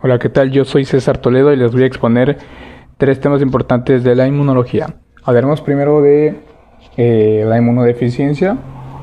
Hola, 0.00 0.20
¿qué 0.20 0.28
tal? 0.28 0.52
Yo 0.52 0.64
soy 0.64 0.84
César 0.84 1.18
Toledo 1.18 1.52
y 1.52 1.56
les 1.56 1.72
voy 1.72 1.82
a 1.82 1.86
exponer 1.86 2.38
tres 2.98 3.18
temas 3.18 3.42
importantes 3.42 4.04
de 4.04 4.14
la 4.14 4.28
inmunología. 4.28 4.94
Hablaremos 5.24 5.60
primero 5.60 6.00
de 6.00 6.36
eh, 6.96 7.44
la 7.44 7.58
inmunodeficiencia. 7.58 8.56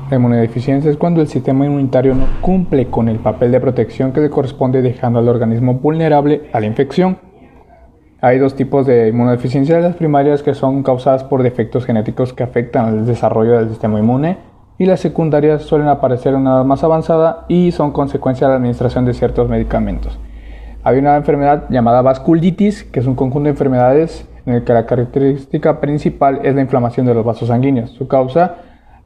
La 0.08 0.16
inmunodeficiencia 0.16 0.90
es 0.90 0.96
cuando 0.96 1.20
el 1.20 1.28
sistema 1.28 1.66
inmunitario 1.66 2.14
no 2.14 2.24
cumple 2.40 2.86
con 2.86 3.10
el 3.10 3.18
papel 3.18 3.52
de 3.52 3.60
protección 3.60 4.12
que 4.12 4.22
le 4.22 4.30
corresponde 4.30 4.80
dejando 4.80 5.18
al 5.18 5.28
organismo 5.28 5.74
vulnerable 5.74 6.48
a 6.54 6.60
la 6.60 6.66
infección. 6.66 7.18
Hay 8.22 8.38
dos 8.38 8.54
tipos 8.54 8.86
de 8.86 9.08
inmunodeficiencia, 9.08 9.78
las 9.80 9.96
primarias 9.96 10.42
que 10.42 10.54
son 10.54 10.82
causadas 10.82 11.24
por 11.24 11.42
defectos 11.42 11.84
genéticos 11.84 12.32
que 12.32 12.42
afectan 12.42 12.86
al 12.86 13.04
desarrollo 13.04 13.58
del 13.58 13.68
sistema 13.68 13.98
inmune 13.98 14.38
y 14.78 14.86
las 14.86 15.00
secundarias 15.00 15.60
suelen 15.60 15.88
aparecer 15.88 16.32
en 16.32 16.40
una 16.40 16.54
edad 16.54 16.64
más 16.64 16.82
avanzada 16.84 17.44
y 17.48 17.70
son 17.72 17.92
consecuencia 17.92 18.46
de 18.46 18.52
la 18.52 18.56
administración 18.56 19.04
de 19.04 19.12
ciertos 19.12 19.46
medicamentos. 19.46 20.18
Hay 20.86 20.98
una 20.98 21.16
enfermedad 21.16 21.64
llamada 21.68 22.00
vasculitis, 22.00 22.84
que 22.84 23.00
es 23.00 23.06
un 23.08 23.16
conjunto 23.16 23.46
de 23.46 23.50
enfermedades 23.50 24.24
en 24.46 24.54
el 24.54 24.62
que 24.62 24.72
la 24.72 24.86
característica 24.86 25.80
principal 25.80 26.38
es 26.44 26.54
la 26.54 26.60
inflamación 26.60 27.06
de 27.06 27.12
los 27.12 27.24
vasos 27.24 27.48
sanguíneos. 27.48 27.90
Su 27.90 28.06
causa, 28.06 28.58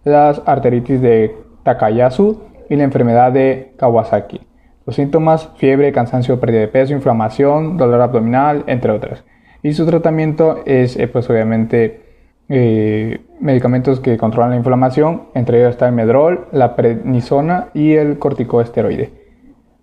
las 0.05 0.43
arteritis 0.45 1.01
de 1.01 1.35
Takayasu 1.63 2.39
y 2.69 2.77
la 2.77 2.85
enfermedad 2.85 3.33
de 3.33 3.73
Kawasaki. 3.79 4.43
Los 4.85 4.97
síntomas, 4.97 5.49
fiebre, 5.57 5.91
cansancio, 5.91 6.39
pérdida 6.39 6.61
de 6.61 6.69
peso, 6.69 6.93
inflamación, 6.93 7.79
dolor 7.79 8.03
abdominal, 8.03 8.63
entre 8.67 8.93
otras. 8.93 9.25
Y 9.63 9.73
su 9.73 9.87
tratamiento 9.87 10.61
es, 10.67 10.99
eh, 10.99 11.09
pues 11.09 11.31
obviamente, 11.31 12.03
eh, 12.51 13.23
medicamentos 13.41 14.01
que 14.01 14.19
controlan 14.19 14.51
la 14.51 14.57
inflamación, 14.57 15.29
entre 15.33 15.61
ellos 15.61 15.71
está 15.71 15.87
el 15.87 15.95
medrol, 15.95 16.47
la 16.53 16.77
prednisona 16.77 17.69
y 17.73 17.95
el 17.95 18.19
corticosteroide. 18.19 19.20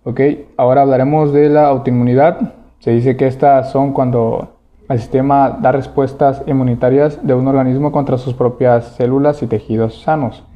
Ok, 0.08 0.22
ahora 0.56 0.80
hablaremos 0.80 1.34
de 1.34 1.50
la 1.50 1.66
autoinmunidad. 1.66 2.54
Se 2.78 2.92
dice 2.92 3.18
que 3.18 3.26
estas 3.26 3.70
son 3.70 3.92
cuando 3.92 4.56
el 4.88 4.98
sistema 4.98 5.58
da 5.60 5.70
respuestas 5.70 6.42
inmunitarias 6.46 7.26
de 7.26 7.34
un 7.34 7.46
organismo 7.46 7.92
contra 7.92 8.16
sus 8.16 8.32
propias 8.32 8.86
células 8.96 9.42
y 9.42 9.46
tejidos 9.46 10.00
sanos. 10.00 10.46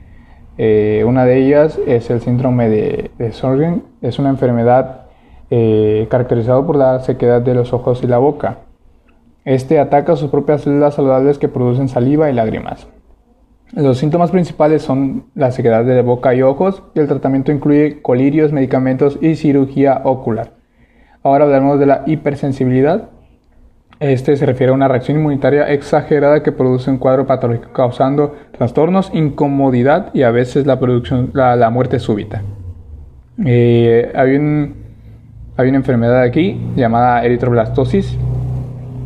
Eh, 0.56 1.04
una 1.06 1.26
de 1.26 1.36
ellas 1.36 1.78
es 1.86 2.08
el 2.08 2.22
síndrome 2.22 2.70
de, 2.70 3.10
de 3.18 3.82
Es 4.00 4.18
una 4.18 4.30
enfermedad 4.30 5.02
eh, 5.50 6.06
caracterizada 6.10 6.64
por 6.64 6.76
la 6.76 7.00
sequedad 7.00 7.42
de 7.42 7.54
los 7.54 7.74
ojos 7.74 8.02
y 8.02 8.06
la 8.06 8.16
boca. 8.16 8.60
Este 9.44 9.78
ataca 9.78 10.16
sus 10.16 10.30
propias 10.30 10.62
células 10.62 10.94
saludables 10.94 11.38
que 11.38 11.48
producen 11.48 11.90
saliva 11.90 12.30
y 12.30 12.32
lágrimas. 12.32 12.88
Los 13.74 13.96
síntomas 13.96 14.30
principales 14.30 14.82
son 14.82 15.24
la 15.34 15.50
sequedad 15.50 15.82
de 15.82 16.02
boca 16.02 16.34
y 16.34 16.42
ojos 16.42 16.82
y 16.94 17.00
el 17.00 17.08
tratamiento 17.08 17.52
incluye 17.52 18.02
colirios, 18.02 18.52
medicamentos 18.52 19.18
y 19.22 19.34
cirugía 19.36 20.02
ocular. 20.04 20.52
Ahora 21.22 21.44
hablaremos 21.44 21.80
de 21.80 21.86
la 21.86 22.02
hipersensibilidad. 22.06 23.08
Este 23.98 24.36
se 24.36 24.44
refiere 24.44 24.72
a 24.72 24.74
una 24.74 24.88
reacción 24.88 25.16
inmunitaria 25.16 25.70
exagerada 25.70 26.42
que 26.42 26.52
produce 26.52 26.90
un 26.90 26.98
cuadro 26.98 27.26
patológico 27.26 27.72
causando 27.72 28.36
trastornos, 28.50 29.10
incomodidad 29.14 30.10
y 30.12 30.22
a 30.24 30.30
veces 30.30 30.66
la, 30.66 30.78
producción, 30.78 31.30
la, 31.32 31.70
muerte 31.70 31.98
súbita. 31.98 32.42
Eh, 33.42 34.12
hay, 34.14 34.36
una 34.36 35.76
enfermedad 35.78 36.20
aquí 36.20 36.60
llamada 36.76 37.24
eritroblastosis 37.24 38.18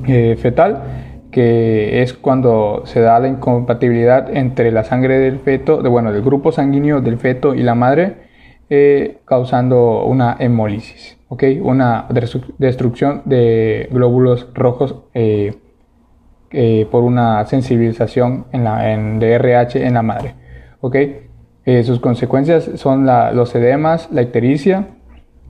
eh, 0.09 0.37
fetal 0.41 1.06
que 1.37 2.01
es 2.01 2.15
cuando 2.15 2.85
se 2.87 3.01
da 3.01 3.21
la 3.21 3.29
incompatibilidad 3.29 4.35
entre 4.35 4.73
la 4.73 4.85
sangre 4.85 5.19
del 5.19 5.39
feto, 5.41 5.83
bueno, 5.83 6.11
del 6.11 6.23
grupo 6.23 6.51
sanguíneo 6.51 7.03
del 7.03 7.19
feto 7.19 7.55
y 7.55 7.63
la 7.63 7.75
madre, 7.75 8.17
eh, 8.71 9.19
causando 9.27 10.07
una 10.07 10.39
hemólisis, 10.39 11.19
¿ok? 11.29 11.45
Una 11.61 12.07
destrucción 12.57 13.21
de 13.27 13.87
glóbulos 13.93 14.49
rojos 14.55 15.03
eh, 15.13 15.57
eh, 16.53 16.87
por 16.91 17.03
una 17.03 17.45
sensibilización 17.45 18.47
en 18.53 18.65
la, 18.65 18.91
en 18.95 19.19
DRH 19.19 19.87
en 19.87 19.93
la 19.93 20.03
madre, 20.03 20.37
¿ok? 20.81 20.97
sus 21.83 21.99
consecuencias 21.99 22.71
son 22.77 23.05
los 23.05 23.55
edemas, 23.57 24.09
la 24.13 24.23
ictericia, 24.23 24.87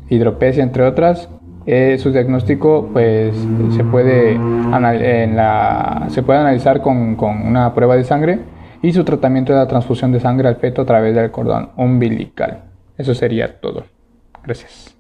hidropesia, 0.09 0.65
entre 0.65 0.83
otras, 0.83 1.29
eh, 1.67 1.99
su 1.99 2.13
diagnóstico 2.13 2.91
pues 2.93 3.37
se 3.77 3.85
puede, 3.85 4.33
en 4.33 5.37
la, 5.37 6.07
se 6.09 6.23
puede 6.23 6.39
analizar 6.39 6.81
con, 6.81 7.17
con, 7.17 7.47
una 7.47 7.75
prueba 7.75 7.97
de 7.97 8.05
sangre 8.05 8.39
y 8.83 8.93
su 8.93 9.05
tratamiento 9.05 9.53
es 9.53 9.59
la 9.59 9.67
transfusión 9.67 10.13
de 10.13 10.21
sangre 10.21 10.49
al 10.49 10.57
feto 10.57 10.83
a 10.83 10.87
través 10.87 11.15
del 11.15 11.31
cordón 11.31 11.71
umbilical. 11.77 12.63
Eso 12.97 13.15
sería 13.15 13.61
todo. 13.61 13.85
Gracias. 14.45 14.96